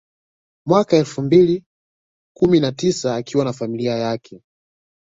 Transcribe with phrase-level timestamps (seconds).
[0.67, 1.63] Mwaka elfu mbili
[2.35, 4.41] kumi na tisa akiwa na familia yake